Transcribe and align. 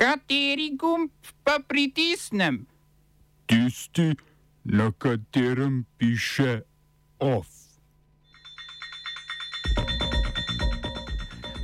Kateri 0.00 0.70
gumb 0.80 1.10
pa 1.44 1.58
pritisnem? 1.68 2.64
Tisti, 3.44 4.16
na 4.64 4.88
katerem 4.96 5.84
piše 5.98 6.64
OF. 7.20 7.46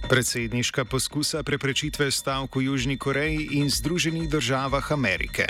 Predsedniška 0.09 0.85
poskusa 0.85 1.41
preprečitve 1.41 2.13
stavk 2.13 2.61
v 2.61 2.69
Južni 2.69 3.01
Koreji 3.01 3.57
in 3.57 3.73
Združenih 3.73 4.29
državah 4.29 4.85
Amerike. 4.93 5.49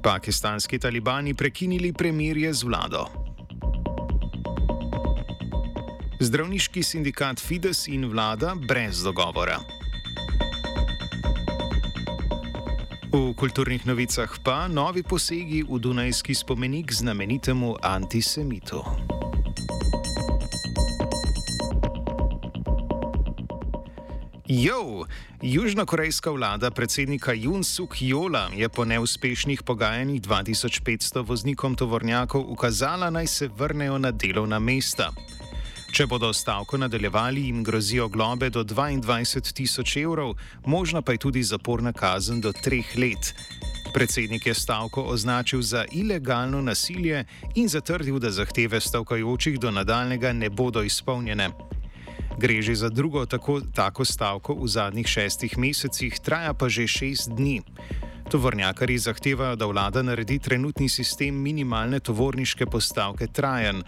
Pakistanski 0.00 0.80
talibani 0.80 1.36
prekinili 1.36 1.92
premirje 1.92 2.56
z 2.56 2.64
vlado. 2.64 3.27
Zdravniški 6.20 6.82
sindikat 6.82 7.38
Fides 7.40 7.86
in 7.86 8.08
vlada 8.10 8.56
brez 8.58 9.04
dogovora. 9.06 9.60
V 13.12 13.34
kulturnih 13.38 13.86
novicah 13.86 14.26
pa 14.42 14.66
novi 14.68 15.02
posegi 15.06 15.62
v 15.62 15.78
Dunajski 15.78 16.34
spomenik 16.34 16.92
znamenitemu 16.92 17.76
antisemitu. 17.82 18.82
Jo, 24.48 25.06
južnokorejska 25.42 26.30
vlada 26.30 26.70
predsednika 26.70 27.32
Jun 27.32 27.64
Suk 27.64 28.02
Jola 28.02 28.50
je 28.54 28.68
po 28.68 28.84
neuspešnih 28.84 29.62
pogajanjih 29.62 30.22
2500 30.22 31.26
voznikom 31.26 31.74
tovornjakov 31.74 32.42
ukazala 32.42 33.10
naj 33.10 33.26
se 33.26 33.48
vrnejo 33.48 33.98
na 33.98 34.10
delovna 34.10 34.58
mesta. 34.58 35.12
Če 35.88 36.04
bodo 36.06 36.28
stavko 36.36 36.76
nadaljevali, 36.76 37.46
jim 37.46 37.62
grozijo 37.64 38.08
globe 38.12 38.50
do 38.52 38.60
22 38.64 39.52
tisoč 39.56 39.96
evrov, 39.96 40.34
možna 40.66 41.00
pa 41.02 41.12
je 41.12 41.18
tudi 41.24 41.42
zaporna 41.42 41.92
kazen 41.92 42.42
do 42.44 42.52
treh 42.52 42.92
let. 42.96 43.32
Predsednik 43.94 44.46
je 44.46 44.54
stavko 44.54 45.02
označil 45.02 45.62
za 45.62 45.84
ilegalno 45.92 46.60
nasilje 46.62 47.24
in 47.54 47.68
zatrdil, 47.68 48.18
da 48.18 48.30
zahteve 48.30 48.80
stavkajočih 48.80 49.58
do 49.58 49.70
nadaljnega 49.70 50.32
ne 50.32 50.50
bodo 50.50 50.82
izpolnjene. 50.82 51.50
Gre 52.38 52.62
že 52.62 52.74
za 52.74 52.88
drugo 52.88 53.26
tako, 53.26 53.60
tako 53.74 54.04
stavko 54.04 54.54
v 54.54 54.68
zadnjih 54.68 55.06
šestih 55.06 55.58
mesecih, 55.58 56.20
traja 56.20 56.52
pa 56.54 56.68
že 56.68 56.86
šest 56.86 57.32
dni. 57.32 57.62
Tovornjakari 58.30 58.98
zahtevajo, 58.98 59.56
da 59.56 59.66
vlada 59.66 60.02
naredi 60.02 60.38
trenutni 60.38 60.88
sistem 60.88 61.34
minimalne 61.34 62.00
tovorniške 62.00 62.66
postavke 62.66 63.26
trajen. 63.26 63.82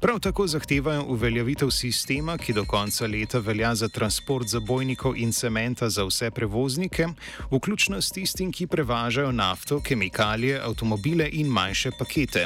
Prav 0.00 0.18
tako 0.20 0.46
zahtevajo 0.46 1.04
uveljavitev 1.08 1.70
sistema, 1.70 2.36
ki 2.38 2.52
do 2.52 2.64
konca 2.64 3.06
leta 3.06 3.38
velja 3.38 3.74
za 3.74 3.88
transport 3.88 4.48
zabojnikov 4.48 5.16
in 5.16 5.32
cementa 5.32 5.88
za 5.88 6.04
vse 6.04 6.30
prevoznike, 6.30 7.08
vključno 7.50 8.02
s 8.02 8.10
tistim, 8.12 8.52
ki 8.52 8.66
prevažajo 8.66 9.32
nafto, 9.32 9.80
kemikalije, 9.80 10.60
avtomobile 10.60 11.28
in 11.32 11.46
manjše 11.46 11.90
pakete. 11.98 12.44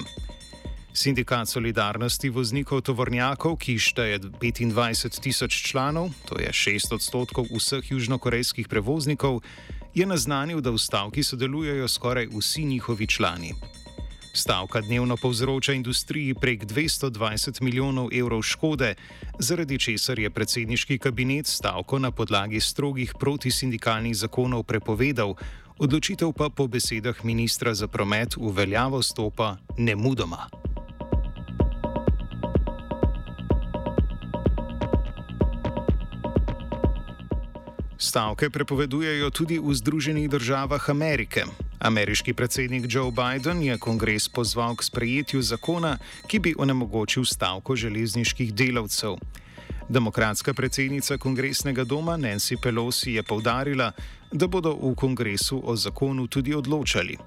Sindikat 0.92 1.48
solidarnosti 1.48 2.30
voznikov 2.30 2.80
tovornjakov, 2.80 3.56
ki 3.56 3.78
šteje 3.78 4.18
25 4.18 5.20
tisoč 5.20 5.62
članov, 5.70 6.10
to 6.28 6.38
je 6.38 6.48
6 6.52 6.94
odstotkov 6.94 7.46
vseh 7.50 7.90
južnokorejskih 7.90 8.68
prevoznikov, 8.68 9.40
je 9.94 10.06
naznanil, 10.06 10.60
da 10.60 10.70
v 10.70 10.78
stavki 10.78 11.22
sodelujejo 11.22 11.88
skoraj 11.88 12.28
vsi 12.33 12.64
njihovi 12.64 13.06
člani. 13.06 13.55
Stavka 14.33 14.80
dnevno 14.80 15.16
povzroča 15.16 15.72
industriji 15.72 16.34
prek 16.34 16.64
220 16.64 17.62
milijonov 17.62 18.08
evrov 18.12 18.42
škode, 18.42 18.94
zaradi 19.38 19.78
česar 19.78 20.18
je 20.18 20.30
predsedniški 20.30 20.98
kabinet 20.98 21.46
stavko 21.46 21.98
na 21.98 22.11
podlagi 22.11 22.61
strogih 22.61 23.14
protisindikalnih 23.18 24.16
zakonov 24.16 24.62
prepovedal, 24.62 25.34
odločitev 25.78 26.33
pa 26.33 26.48
po 26.48 26.66
besedah 26.66 27.24
ministra 27.24 27.74
za 27.74 27.88
promet 27.88 28.36
v 28.36 28.52
veljavo 28.52 29.02
stopa 29.02 29.56
nemudoma. 29.78 30.70
Stavke 38.00 38.48
prepovedujejo 38.50 39.28
tudi 39.30 39.58
v 39.61 39.74
Združenih 39.77 40.30
državah 40.33 40.90
Amerike. 40.90 41.44
Ameriški 41.78 42.33
predsednik 42.33 42.88
Joe 42.88 43.12
Biden 43.12 43.61
je 43.62 43.77
kongres 43.78 44.28
pozval 44.28 44.72
k 44.77 44.83
sprejetju 44.88 45.42
zakona, 45.42 45.98
ki 46.24 46.39
bi 46.39 46.55
onemogočil 46.56 47.28
stavko 47.28 47.77
železniških 47.77 48.55
delavcev. 48.55 49.20
Demokratska 49.89 50.55
predsednica 50.55 51.18
kongresnega 51.18 51.84
doma 51.84 52.16
Nancy 52.16 52.56
Pelosi 52.62 53.12
je 53.12 53.22
povdarila, 53.22 53.92
da 54.33 54.48
bodo 54.48 54.72
v 54.80 54.94
kongresu 54.94 55.60
o 55.64 55.77
zakonu 55.77 56.27
tudi 56.27 56.55
odločali. 56.55 57.18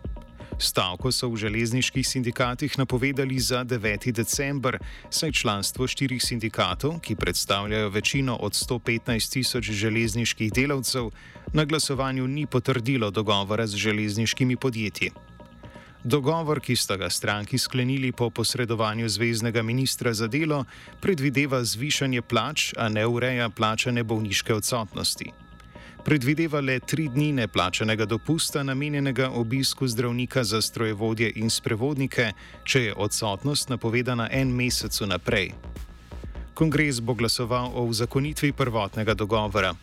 Stavko 0.63 1.12
so 1.12 1.28
v 1.28 1.41
železniških 1.44 2.07
sindikatih 2.07 2.78
napovedali 2.79 3.35
za 3.40 3.66
9. 3.68 4.12
december, 4.16 4.78
saj 5.12 5.31
članstvo 5.31 5.88
štirih 5.88 6.24
sindikatov, 6.24 7.01
ki 7.03 7.16
predstavljajo 7.19 7.90
večino 7.90 8.35
od 8.40 8.53
115 8.56 9.34
tisoč 9.34 9.72
železniških 9.72 10.53
delavcev, 10.53 11.12
na 11.53 11.66
glasovanju 11.66 12.28
ni 12.28 12.46
potrdilo 12.47 13.12
dogovora 13.12 13.68
z 13.68 13.75
železniškimi 13.75 14.56
podjetji. 14.56 15.12
Dogovor, 16.03 16.59
ki 16.59 16.75
sta 16.75 16.95
ga 16.97 17.09
stranki 17.09 17.57
sklenili 17.57 18.12
po 18.12 18.30
posredovanju 18.30 19.09
zvezdnega 19.09 19.62
ministra 19.62 20.13
za 20.13 20.28
delo, 20.28 20.66
predvideva 21.01 21.63
zvišanje 21.63 22.22
plač, 22.22 22.72
a 22.78 22.90
ne 22.90 23.07
ureja 23.07 23.50
plačane 23.50 24.03
bolniške 24.03 24.53
odsotnosti 24.53 25.43
predvideva 26.03 26.62
le 26.62 26.80
tri 26.80 27.08
dni 27.09 27.31
neplačenega 27.31 28.06
dopusta, 28.06 28.64
namenjenega 28.64 29.30
obisku 29.30 29.88
zdravnika 29.88 30.44
za 30.44 30.62
strojevodje 30.62 31.31
in 31.36 31.50
sprevodnike, 31.50 32.31
če 32.64 32.84
je 32.84 32.94
odsotnost 32.96 33.69
napovedana 33.69 34.28
en 34.31 34.52
mesec 34.56 35.00
naprej. 35.08 35.52
Kongres 36.53 37.00
bo 37.02 37.13
glasoval 37.13 37.72
o 37.75 37.86
uzakonitvi 37.86 38.52
prvotnega 38.53 39.13
dogovora. 39.13 39.74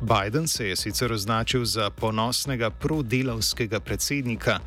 Biden 0.00 0.48
se 0.48 0.68
je 0.68 0.76
sicer 0.76 1.12
označil 1.12 1.64
za 1.64 1.90
ponosnega 1.90 2.70
prodelavskega 2.70 3.80
predsednika, 3.80 4.60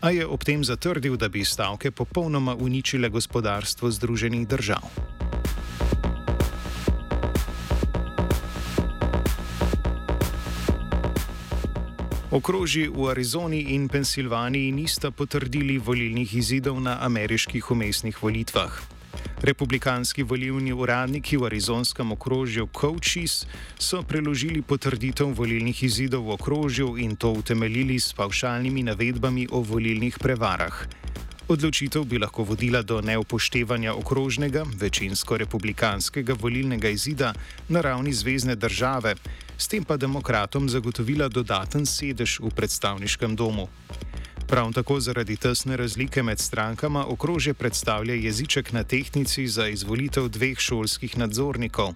a 0.00 0.10
je 0.10 0.26
ob 0.26 0.44
tem 0.44 0.64
zatrdil, 0.64 1.16
da 1.16 1.28
bi 1.28 1.44
stavke 1.44 1.90
popolnoma 1.90 2.54
uničile 2.54 3.08
gospodarstvo 3.08 3.90
Združenih 3.90 4.48
držav. 4.48 5.17
Okroži 12.28 12.90
v 12.92 13.08
Arizoni 13.08 13.72
in 13.72 13.88
Pensilvaniji 13.88 14.72
nista 14.72 15.08
potrdili 15.10 15.78
volilnih 15.78 16.34
izidov 16.36 16.76
na 16.80 16.98
ameriških 17.00 17.70
umestnih 17.70 18.22
volitvah. 18.22 18.68
Republikanski 19.40 20.22
volilni 20.22 20.72
uradniki 20.72 21.40
v 21.40 21.48
arizonskem 21.48 22.12
okrožju 22.12 22.68
Coaches 22.80 23.46
so 23.78 24.02
preložili 24.02 24.60
potrditev 24.60 25.32
volilnih 25.32 25.82
izidov 25.82 26.28
v 26.28 26.36
okrožju 26.36 26.98
in 27.00 27.16
to 27.16 27.32
utemeljili 27.32 27.96
s 28.00 28.12
pavšalnimi 28.12 28.82
navedbami 28.82 29.48
o 29.50 29.64
volilnih 29.64 30.18
prevarah. 30.20 30.84
Odločitev 31.48 32.04
bi 32.04 32.18
lahko 32.18 32.44
vodila 32.44 32.82
do 32.82 33.00
neupoštevanja 33.00 33.94
okrožnega, 33.94 34.66
večinsko 34.76 35.36
republikanskega 35.40 36.36
volilnega 36.36 36.88
izida 36.88 37.32
na 37.68 37.80
ravni 37.80 38.12
zvezdne 38.12 38.56
države, 38.56 39.14
s 39.58 39.68
tem 39.68 39.84
pa 39.84 39.96
demokratom 39.96 40.68
zagotovila 40.68 41.28
dodaten 41.28 41.86
sedež 41.86 42.38
v 42.40 42.50
predstavniškem 42.54 43.36
domu. 43.36 43.68
Prav 44.48 44.72
tako 44.72 45.00
zaradi 45.00 45.36
tesne 45.36 45.76
razlike 45.76 46.22
med 46.22 46.40
strankama 46.40 47.04
okrožje 47.06 47.54
predstavlja 47.54 48.14
jeziček 48.14 48.72
na 48.72 48.84
tehnici 48.84 49.48
za 49.48 49.68
izvolitev 49.68 50.28
dveh 50.28 50.58
šolskih 50.58 51.18
nadzornikov. 51.18 51.92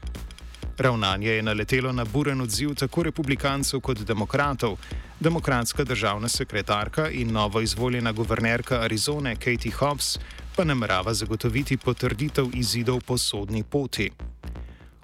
Ravnanje 0.79 1.31
je 1.31 1.43
naletelo 1.43 1.93
na 1.93 2.05
buren 2.05 2.41
odziv 2.41 2.75
tako 2.75 3.03
republikancev 3.03 3.81
kot 3.81 3.99
demokratov. 3.99 4.77
Demokratska 5.21 5.85
državna 5.85 6.29
sekretarka 6.29 7.09
in 7.11 7.33
novo 7.33 7.61
izvoljena 7.61 8.13
guvernerka 8.13 8.81
Arizone 8.81 9.37
Katie 9.37 9.73
Hobbs 9.73 10.19
pa 10.57 10.65
namerava 10.65 11.15
zagotoviti 11.15 11.77
potrditev 11.77 12.51
izidov 12.55 13.01
po 13.07 13.19
sodni 13.19 13.63
poti. 13.63 14.11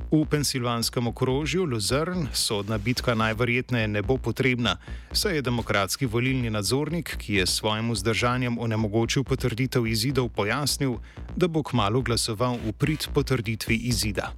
V 0.08 0.25
pensilvanskem 0.25 1.06
okrožju 1.06 1.64
Luzern 1.64 2.32
sodna 2.32 2.78
bitka 2.78 3.14
najverjetneje 3.14 3.88
ne 3.88 4.02
bo 4.02 4.16
potrebna, 4.16 4.76
saj 5.12 5.34
je 5.37 5.43
demokratski 5.43 6.06
volilni 6.06 6.50
nadzornik, 6.50 7.12
ki 7.20 7.34
je 7.34 7.46
s 7.46 7.60
svojim 7.60 7.93
vzdržanjem 7.93 8.56
onemogočil 8.58 9.25
potrditev 9.25 9.87
izidov, 9.87 10.32
pojasnil, 10.32 10.96
da 11.37 11.49
bo 11.49 11.62
kmalo 11.62 12.00
glasoval 12.00 12.56
v 12.56 12.72
prid 12.72 13.05
potrditvi 13.12 13.76
izida. 13.76 14.32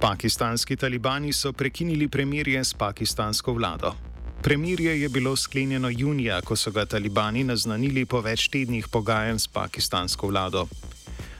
Pakistanski 0.00 0.76
talibani 0.76 1.32
so 1.32 1.52
prekinili 1.52 2.08
premirje 2.08 2.64
s 2.64 2.74
pakistansko 2.74 3.52
vlado. 3.52 4.09
Premirje 4.42 5.00
je 5.00 5.08
bilo 5.08 5.36
sklenjeno 5.36 5.90
junija, 5.90 6.40
ko 6.40 6.56
so 6.56 6.70
ga 6.70 6.86
talibani 6.86 7.44
naznanili 7.44 8.06
po 8.06 8.20
več 8.20 8.48
tednih 8.48 8.88
pogajanj 8.88 9.38
s 9.38 9.48
pakistansko 9.48 10.26
vlado. 10.26 10.66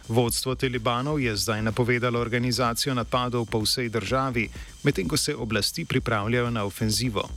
Vodstvo 0.08 0.54
talibanov 0.54 1.20
je 1.20 1.36
zdaj 1.36 1.62
napovedalo 1.62 2.20
organizacijo 2.20 2.94
napadov 2.94 3.46
po 3.46 3.62
vsej 3.64 3.88
državi, 3.88 4.48
medtem 4.82 5.08
ko 5.08 5.16
se 5.16 5.34
oblasti 5.34 5.84
pripravljajo 5.84 6.50
na 6.50 6.64
ofenzivo. 6.64 7.28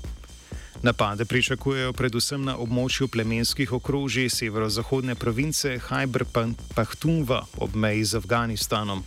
Napade 0.81 1.25
pričakujejo 1.25 1.93
predvsem 1.93 2.43
na 2.43 2.57
območju 2.57 3.07
plemenskih 3.07 3.71
okrožij 3.73 4.29
severozahodne 4.29 5.15
province 5.15 5.77
Hajber 5.79 6.25
Pahtunva 6.75 7.45
ob 7.57 7.75
meji 7.75 8.03
z 8.03 8.19
Afganistanom. 8.19 9.03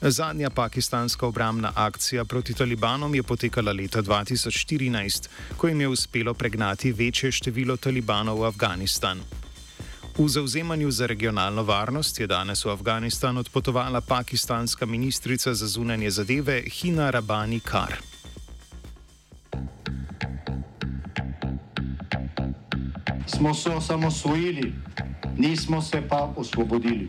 Zadnja 0.00 0.50
pakistanska 0.50 1.26
obramna 1.26 1.72
akcija 1.74 2.24
proti 2.24 2.54
talibanom 2.54 3.14
je 3.14 3.22
potekala 3.22 3.72
leta 3.72 4.02
2014, 4.02 5.28
ko 5.56 5.68
jim 5.68 5.80
je 5.80 5.88
uspelo 5.88 6.34
pregnati 6.34 6.92
večje 6.92 7.32
število 7.32 7.76
talibanov 7.76 8.40
v 8.40 8.44
Afganistan. 8.44 9.20
V 10.18 10.28
zauzemanju 10.28 10.90
za 10.90 11.06
regionalno 11.06 11.62
varnost 11.62 12.20
je 12.20 12.26
danes 12.26 12.64
v 12.64 12.70
Afganistan 12.70 13.36
odpotovala 13.38 14.00
pakistanska 14.00 14.86
ministrica 14.86 15.54
za 15.54 15.66
zunanje 15.66 16.10
zadeve 16.10 16.62
Hina 16.62 17.10
Rabani 17.10 17.60
Kar. 17.60 17.96
Smo 23.26 23.54
se 23.54 23.70
osamosvojili, 23.70 24.72
nismo 25.38 25.82
se 25.82 26.02
pa 26.08 26.32
osvobodili. 26.36 27.08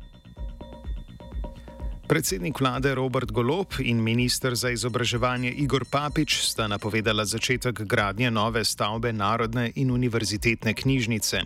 Predsednik 2.11 2.59
vlade 2.59 2.95
Robert 2.95 3.31
Golop 3.31 3.79
in 3.79 4.03
minister 4.03 4.55
za 4.55 4.69
izobraževanje 4.69 5.51
Igor 5.51 5.85
Papič 5.87 6.41
sta 6.43 6.67
napovedala 6.67 7.23
začetek 7.25 7.81
gradnje 7.87 8.31
nove 8.31 8.65
stavbe 8.65 9.13
Narodne 9.13 9.71
in 9.75 9.91
univerzitetne 9.91 10.73
knjižnice. 10.73 11.39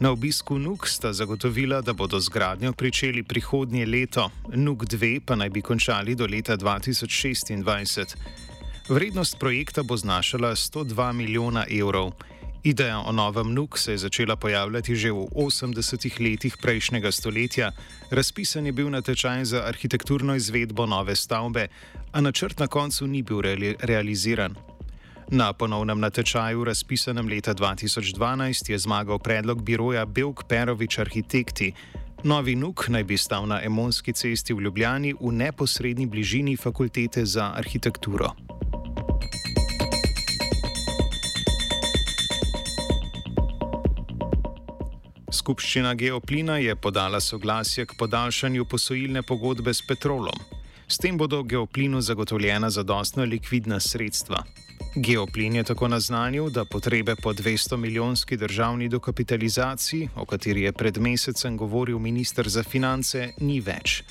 Na 0.00 0.10
obisku 0.10 0.58
NUK 0.58 0.86
sta 0.86 1.12
zagotovila, 1.12 1.80
da 1.80 1.92
bodo 1.92 2.20
z 2.20 2.28
gradnjo 2.28 2.72
pričeli 2.72 3.22
prihodnje 3.22 3.86
leto, 3.86 4.30
NUK 4.52 4.84
2 4.84 5.20
pa 5.24 5.36
naj 5.40 5.50
bi 5.50 5.62
končali 5.62 6.14
do 6.14 6.26
leta 6.26 6.56
2026. 6.56 8.16
Vrednost 8.88 9.38
projekta 9.40 9.82
bo 9.82 9.96
znašala 9.96 10.50
102 10.52 11.12
milijona 11.12 11.64
evrov. 11.80 12.12
Ideja 12.64 12.98
o 13.00 13.12
novem 13.12 13.54
NUK 13.54 13.78
se 13.78 13.92
je 13.92 13.98
začela 13.98 14.36
pojavljati 14.36 14.96
že 14.96 15.12
v 15.12 15.30
80-ih 15.30 16.20
letih 16.20 16.56
prejšnjega 16.56 17.12
stoletja. 17.12 17.70
Razpisan 18.10 18.66
je 18.66 18.72
bil 18.72 18.90
natečaj 18.90 19.44
za 19.44 19.62
arhitekturno 19.66 20.34
izvedbo 20.34 20.86
nove 20.86 21.16
stavbe, 21.16 21.68
a 22.12 22.20
načrt 22.20 22.58
na 22.58 22.66
koncu 22.66 23.06
ni 23.06 23.22
bil 23.22 23.40
reali 23.40 23.76
realiziran. 23.80 24.54
Na 25.30 25.52
ponovnem 25.52 26.00
natečaju, 26.00 26.64
razpisanem 26.64 27.28
leta 27.28 27.54
2012, 27.54 28.70
je 28.70 28.78
zmagal 28.78 29.18
predlog 29.18 29.62
biroja 29.62 30.04
Belk 30.06 30.44
Perovič 30.48 30.98
Arhitekti. 30.98 31.72
Novi 32.24 32.56
NUK 32.56 32.88
naj 32.88 33.04
bi 33.04 33.16
stal 33.16 33.46
na 33.46 33.62
Emonski 33.62 34.12
cesti 34.12 34.54
v 34.54 34.60
Ljubljani 34.60 35.14
v 35.20 35.32
neposrednji 35.32 36.06
bližini 36.06 36.56
fakultete 36.56 37.24
za 37.24 37.52
arhitekturo. 37.54 38.34
Skupščina 45.28 45.90
Geoplina 45.94 46.56
je 46.56 46.72
podala 46.76 47.20
soglasje 47.20 47.84
k 47.86 47.94
podaljšanju 47.98 48.64
posojilne 48.64 49.22
pogodbe 49.22 49.74
s 49.74 49.82
Petrolom. 49.86 50.38
S 50.88 50.96
tem 50.96 51.18
bodo 51.18 51.42
Geoplinu 51.42 52.00
zagotovljena 52.00 52.70
zadostna 52.70 53.24
likvidna 53.24 53.80
sredstva. 53.80 54.40
Geoplin 54.96 55.56
je 55.56 55.64
tako 55.64 55.88
naznanil, 55.88 56.48
da 56.50 56.64
potrebe 56.64 57.14
po 57.22 57.32
200 57.32 57.76
milijonski 57.76 58.36
državni 58.36 58.88
dokapitalizaciji, 58.88 60.08
o 60.16 60.24
kateri 60.24 60.62
je 60.62 60.72
pred 60.72 60.98
mesecem 60.98 61.56
govoril 61.56 61.98
ministr 61.98 62.48
za 62.48 62.62
finance, 62.62 63.32
ni 63.40 63.60
več. 63.60 64.02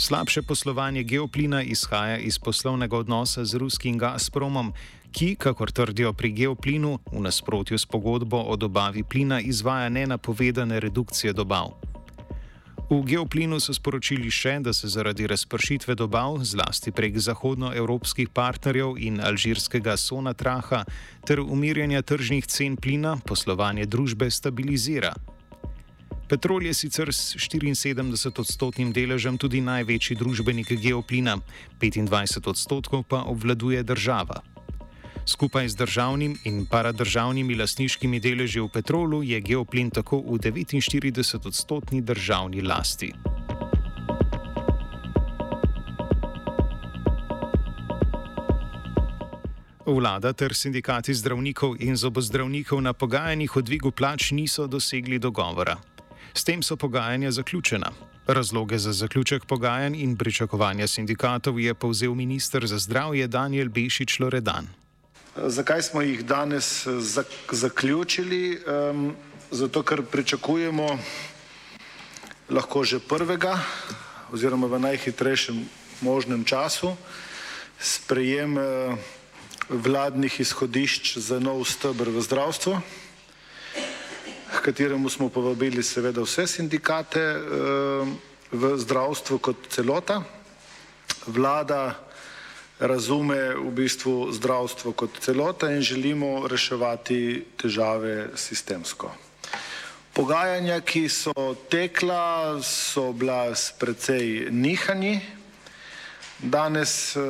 Slabše 0.00 0.42
poslovanje 0.42 1.02
Geoplina 1.02 1.62
izhaja 1.62 2.16
iz 2.18 2.38
poslovnega 2.38 2.96
odnosa 2.96 3.44
z 3.44 3.54
ruskim 3.54 3.98
Gazpromom, 3.98 4.72
ki, 5.12 5.34
kakor 5.36 5.72
trdijo 5.72 6.12
pri 6.12 6.30
Geoplinu, 6.32 6.98
v 7.12 7.20
nasprotju 7.20 7.78
s 7.78 7.84
pogodbo 7.86 8.40
o 8.40 8.56
dobavi 8.56 9.02
plina 9.02 9.40
izvaja 9.40 9.88
nenapovedane 9.88 10.80
redukcije 10.80 11.32
dobav. 11.32 11.76
V 12.90 13.02
Geoplinu 13.04 13.60
so 13.60 13.74
sporočili 13.76 14.30
še, 14.32 14.54
da 14.64 14.72
se 14.72 14.88
zaradi 14.88 15.26
razpršitve 15.26 15.94
dobav, 15.94 16.38
zlasti 16.48 16.92
prek 16.96 17.18
zahodnoevropskih 17.20 18.32
partnerjev 18.32 18.96
in 18.96 19.20
alžirskega 19.20 19.98
Sonatraha, 20.00 20.86
ter 21.28 21.44
umirjanja 21.44 22.00
tržnih 22.02 22.48
cen 22.48 22.80
plina, 22.80 23.18
poslovanje 23.26 23.84
družbe 23.84 24.30
stabilizira. 24.30 25.12
Petrol 26.30 26.62
je 26.62 26.70
sicer 26.70 27.10
s 27.10 27.34
74-odstotnim 27.34 28.92
deležem 28.94 29.34
tudi 29.34 29.58
največji 29.58 30.14
družbenik 30.14 30.78
Geoplina, 30.78 31.34
25 31.82 32.46
odstotkov 32.46 33.02
pa 33.02 33.26
obvladuje 33.26 33.82
država. 33.82 34.38
Skupaj 35.26 35.74
z 35.74 35.74
državnim 35.74 36.38
in 36.46 36.70
paradržavnimi 36.70 37.58
lasniškimi 37.58 38.22
deleži 38.22 38.62
v 38.62 38.70
petrolu 38.70 39.26
je 39.26 39.42
Geoplin 39.42 39.90
tako 39.90 40.22
v 40.22 40.38
49-odstotni 40.38 41.98
državni 41.98 42.62
lasti. 42.62 43.10
Vlada 49.82 50.30
ter 50.32 50.54
sindikati 50.54 51.10
zdravnikov 51.10 51.82
in 51.82 51.98
zobozdravnikov 51.98 52.78
na 52.78 52.94
pogajanjih 52.94 53.56
o 53.56 53.60
dvigu 53.66 53.90
plač 53.90 54.30
niso 54.30 54.70
dosegli 54.70 55.18
dogovora. 55.18 55.89
S 56.34 56.44
tem 56.44 56.62
so 56.62 56.76
pogajanja 56.76 57.30
zaključena. 57.30 57.92
Razloge 58.26 58.78
za 58.78 58.92
zaključek 58.92 59.44
pogajanj 59.44 59.96
in 59.96 60.16
pričakovanja 60.16 60.86
sindikatov 60.86 61.60
je 61.60 61.74
povzel 61.74 62.14
ministr 62.14 62.66
za 62.66 62.78
zdravje 62.78 63.26
Daniel 63.26 63.68
Bešič 63.68 64.20
Loredan. 64.20 64.68
Zakaj 65.36 65.82
smo 65.82 66.02
jih 66.02 66.24
danes 66.24 66.86
zaključili? 67.50 68.60
Zato, 69.50 69.82
ker 69.82 70.02
pričakujemo 70.02 70.98
lahko 72.50 72.84
že 72.84 72.98
prvega 72.98 73.58
oziroma 74.32 74.66
v 74.66 74.78
najhitrejšem 74.78 75.64
možnem 76.00 76.44
času 76.44 76.94
sprejem 77.80 78.58
vladnih 79.68 80.40
izhodišč 80.40 81.18
za 81.18 81.38
nov 81.38 81.64
stebr 81.64 82.10
v 82.10 82.22
zdravstvu, 82.22 82.80
k 84.60 84.64
kateremu 84.64 85.08
smo 85.08 85.28
povabili 85.32 85.82
seveda 85.82 86.20
vse 86.20 86.44
sindikate 86.46 87.22
uh, 87.36 88.08
v 88.52 88.76
zdravstvu 88.76 89.38
kot 89.38 89.56
celota. 89.72 90.20
Vlada 91.26 91.96
razume 92.80 93.56
v 93.56 93.70
bistvu 93.72 94.32
zdravstvo 94.32 94.92
kot 94.92 95.16
celota 95.20 95.72
in 95.72 95.80
želimo 95.80 96.44
reševati 96.48 97.44
težave 97.56 98.36
sistemsko. 98.36 99.08
Pogajanja, 100.12 100.80
ki 100.84 101.08
so 101.08 101.54
tekla, 101.70 102.60
so 102.60 103.12
bila 103.12 103.54
s 103.56 103.72
precej 103.72 104.52
nihanji. 104.52 105.20
Danes 106.42 107.16
eh, 107.16 107.20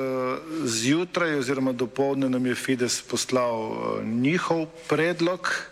zjutraj 0.64 1.38
oziroma 1.38 1.72
dopoledne 1.72 2.28
nam 2.28 2.46
je 2.46 2.54
Fides 2.54 3.02
poslal 3.02 3.54
eh, 3.54 4.04
njihov 4.04 4.66
predlog. 4.88 5.70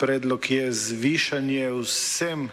Predlog 0.00 0.50
je 0.50 0.72
zvišanje 0.72 1.68
vsem 1.84 2.48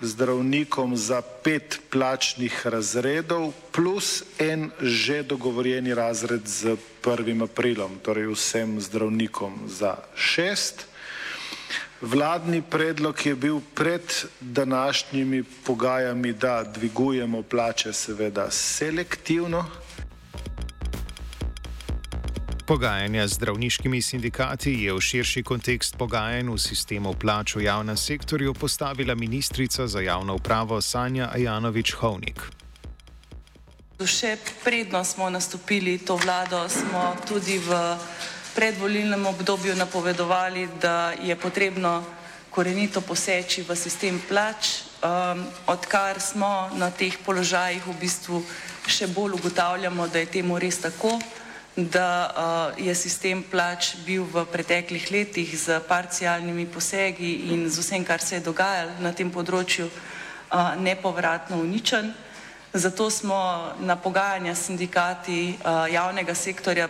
zdravnikom 0.00 0.96
za 0.96 1.22
pet 1.22 1.78
plačnih 1.90 2.66
razredov 2.66 3.52
plus 3.70 4.24
en 4.38 4.70
že 4.80 5.22
dogovorjeni 5.22 5.94
razred 5.94 6.42
z 6.42 6.74
1. 7.06 7.44
aprilom, 7.44 8.02
torej 8.02 8.34
vsem 8.34 8.80
zdravnikom 8.80 9.70
za 9.70 9.94
šest. 10.18 10.90
Vladni 12.00 12.62
predlog 12.62 13.26
je 13.26 13.34
bil 13.34 13.60
pred 13.74 14.02
današnjimi 14.40 15.44
pogajami, 15.62 16.32
da 16.32 16.64
dvigujemo 16.64 17.42
plače 17.42 17.92
seveda 17.92 18.50
selektivno. 18.50 19.64
Pogajanja 22.66 23.28
z 23.28 23.34
zdravniškimi 23.34 24.02
sindikati 24.02 24.72
je 24.86 24.92
v 24.94 25.00
širši 25.00 25.42
kontekst 25.42 25.98
pogajanj 25.98 26.46
v 26.46 26.58
sistemu 26.62 27.10
plač 27.14 27.58
v 27.58 27.66
javnem 27.66 27.96
sektorju 27.98 28.54
postavila 28.54 29.14
ministrica 29.14 29.86
za 29.86 30.00
javno 30.00 30.38
upravo 30.38 30.78
Sanja 30.78 31.26
Ajanovič-Hovnik. 31.34 32.38
Še 33.98 34.38
predno 34.62 35.02
smo 35.04 35.26
nastopili 35.30 35.98
to 35.98 36.14
vlado, 36.14 36.62
smo 36.70 37.18
tudi 37.26 37.58
v 37.58 37.98
predvolilnem 38.54 39.26
obdobju 39.26 39.74
napovedovali, 39.74 40.68
da 40.78 41.18
je 41.18 41.34
potrebno 41.36 42.04
korenito 42.50 43.00
poseči 43.00 43.66
v 43.66 43.74
sistem 43.74 44.22
plač. 44.28 44.86
Um, 45.02 45.42
odkar 45.66 46.20
smo 46.22 46.70
na 46.78 46.94
teh 46.94 47.18
položajih, 47.18 47.82
v 47.90 47.94
bistvu 47.98 48.38
še 48.86 49.10
bolj 49.10 49.34
ugotavljamo, 49.34 50.06
da 50.06 50.22
je 50.22 50.30
temu 50.30 50.62
res 50.62 50.78
tako, 50.78 51.18
da 51.76 52.08
uh, 52.76 52.86
je 52.86 52.94
sistem 52.94 53.40
plač 53.40 53.96
bil 54.04 54.28
v 54.28 54.44
preteklih 54.44 55.08
letih 55.10 55.48
z 55.56 55.80
parcialnimi 55.88 56.66
posegi 56.68 57.48
in 57.48 57.64
z 57.70 57.80
vsem, 57.80 58.04
kar 58.04 58.20
se 58.20 58.36
je 58.36 58.44
dogajalo 58.44 59.00
na 59.00 59.12
tem 59.12 59.32
področju, 59.32 59.88
uh, 59.88 60.76
nepovratno 60.76 61.56
uničen. 61.56 62.12
Zato 62.72 63.08
smo 63.10 63.72
na 63.80 63.96
pogajanja 63.96 64.52
s 64.54 64.68
sindikati 64.68 65.56
uh, 65.56 65.88
javnega 65.88 66.34
sektorja 66.34 66.88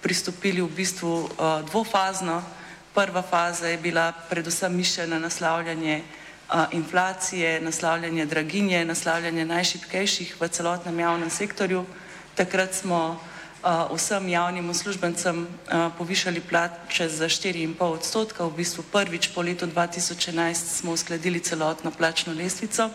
pristopili 0.00 0.64
v 0.64 0.68
bistvu 0.68 1.12
uh, 1.12 1.60
dvofazno. 1.68 2.40
Prva 2.92 3.22
faza 3.22 3.68
je 3.68 3.76
bila 3.76 4.12
predvsem 4.28 4.72
mišljena 4.72 5.16
na 5.16 5.28
naslavljanje 5.28 6.00
uh, 6.00 6.72
inflacije, 6.72 7.60
naslavljanje 7.60 8.26
draginje, 8.26 8.84
naslavljanje 8.84 9.44
najšipkejših 9.44 10.40
v 10.40 10.48
celotnem 10.48 11.00
javnem 11.00 11.30
sektorju. 11.30 11.84
Takrat 12.34 12.72
smo 12.74 13.20
vsem 13.62 14.28
javnim 14.28 14.70
uslužbencem 14.70 15.46
uh, 15.46 15.92
povišali 15.98 16.40
plače 16.40 17.08
za 17.08 17.28
4,5 17.28 17.78
odstotka. 17.78 18.44
V 18.44 18.56
bistvu 18.56 18.82
prvič 18.92 19.30
po 19.34 19.42
letu 19.42 19.66
2011 19.66 20.54
smo 20.54 20.92
uskladili 20.92 21.40
celotno 21.40 21.90
plačno 21.90 22.32
lestvico. 22.32 22.90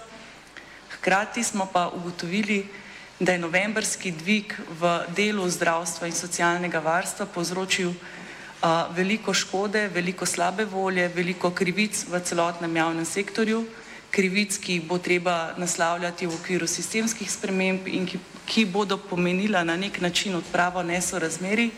Hkrati 0.92 1.44
smo 1.44 1.70
pa 1.74 1.88
ugotovili, 1.88 2.68
da 3.20 3.32
je 3.32 3.40
novembrski 3.40 4.12
dvig 4.12 4.54
v 4.80 5.00
delu 5.16 5.50
zdravstva 5.50 6.08
in 6.08 6.14
socialnega 6.14 6.80
varstva 6.80 7.26
povzročil 7.26 7.90
uh, 7.90 8.92
veliko 8.92 9.34
škode, 9.34 9.88
veliko 9.88 10.26
slabe 10.26 10.66
volje, 10.66 11.08
veliko 11.08 11.52
krivic 11.52 12.06
v 12.12 12.20
celotnem 12.20 12.76
javnem 12.76 13.06
sektorju, 13.06 13.66
krivic, 14.12 14.58
ki 14.58 14.74
jih 14.74 14.88
bo 14.88 14.98
treba 14.98 15.54
naslavljati 15.58 16.28
v 16.28 16.34
okviru 16.34 16.68
sistemskih 16.68 17.32
sprememb 17.32 17.88
in 17.88 18.06
ki, 18.06 18.20
ki 18.46 18.66
bodo 18.66 18.98
pomenila 18.98 19.64
na 19.64 19.76
nek 19.78 20.02
način 20.02 20.36
odpravo 20.36 20.84
nesorazmeri. 20.84 21.70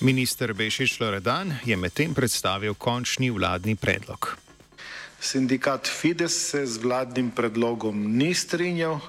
Minister 0.00 0.52
Bešič 0.52 1.00
Loredan 1.00 1.52
je 1.64 1.76
medtem 1.76 2.14
predstavil 2.14 2.74
končni 2.74 3.30
vladni 3.30 3.76
predlog. 3.76 4.36
Sindikat 5.20 5.88
Fides 5.88 6.32
se 6.50 6.66
z 6.66 6.80
vladnim 6.80 7.30
predlogom 7.30 8.16
ni 8.16 8.34
strinjal, 8.34 9.00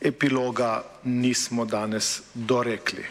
epiloga 0.00 0.84
nismo 1.04 1.64
danes 1.64 2.20
dorekli. 2.34 3.04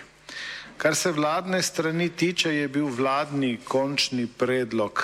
Kar 0.78 0.96
se 0.96 1.12
vladne 1.12 1.62
strani 1.64 2.10
tiče, 2.10 2.54
je 2.54 2.68
bil 2.68 2.86
vladni 2.86 3.58
končni 3.58 4.28
predlog 4.28 5.02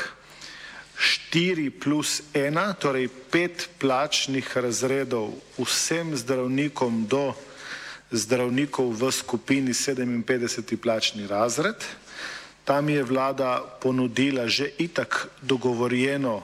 4 1.02 1.74
plus 1.82 2.22
1, 2.38 2.54
torej 2.78 3.10
5 3.34 3.82
plačnih 3.82 4.46
razredov 4.58 5.34
vsem 5.58 6.14
zdravnikom 6.14 7.10
do 7.10 7.34
zdravnikov 8.14 8.94
v 8.94 9.10
skupini 9.10 9.74
57. 9.74 10.78
plačni 10.78 11.26
razred. 11.26 11.82
Tam 12.62 12.86
je 12.86 13.02
vlada 13.02 13.66
ponudila 13.82 14.46
že 14.46 14.70
itak 14.78 15.42
dogovorjeno 15.42 16.44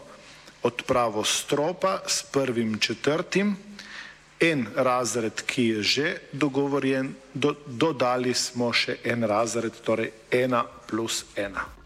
odpravo 0.65 1.21
stropa 1.21 2.01
s 2.07 2.25
prvim 2.25 2.79
četrtim, 2.81 3.55
en 4.39 4.65
razred, 4.75 5.41
ki 5.45 5.63
je 5.63 5.83
že 5.83 6.07
dogovorjen, 6.33 7.13
do, 7.33 7.53
dodali 7.65 8.33
smo 8.33 8.73
še 8.73 8.97
en 9.05 9.23
razred, 9.23 9.73
torej 9.85 10.11
ena 10.31 10.65
plus 10.65 11.25
ena. 11.35 11.76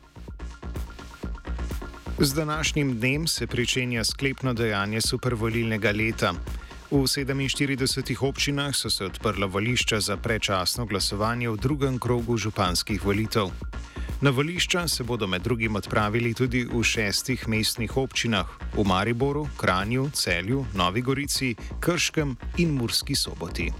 Z 2.23 2.33
današnjim 2.33 2.99
dnem 2.99 3.27
se 3.27 3.47
pričenja 3.47 4.03
sklepno 4.03 4.53
dejanje 4.53 5.01
supervolilnega 5.01 5.91
leta. 5.91 6.33
V 6.91 6.95
47 6.95 8.25
občinah 8.25 8.75
so 8.75 8.89
se 8.89 9.05
odprla 9.05 9.47
volišča 9.47 9.99
za 9.99 10.17
prečasno 10.17 10.85
glasovanje 10.85 11.49
v 11.49 11.57
drugem 11.57 11.99
krogu 11.99 12.37
županskih 12.37 13.05
volitev. 13.05 13.49
Na 14.21 14.29
volišča 14.29 14.87
se 14.87 15.03
bodo 15.03 15.27
med 15.27 15.41
drugim 15.41 15.75
odpravili 15.75 16.33
tudi 16.33 16.67
v 16.73 16.83
šestih 16.83 17.47
mestnih 17.47 17.97
občinah: 17.97 18.45
v 18.77 18.85
Mariboru, 18.85 19.47
Kranju, 19.57 20.09
Celju, 20.13 20.65
Novi 20.73 21.01
Gorici, 21.01 21.55
Krškem 21.79 22.37
in 22.57 22.69
Murski 22.69 23.15
soboti. 23.15 23.71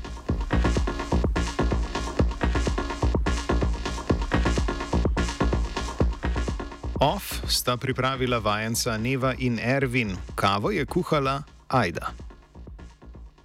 Off 7.02 7.50
sta 7.50 7.78
pripravila 7.78 8.38
vajenca 8.40 8.98
Neva 8.98 9.34
in 9.38 9.60
Ervin, 9.60 10.18
kavo 10.36 10.72
je 10.72 10.86
kuhala 10.86 11.44
Aida. 11.68 12.14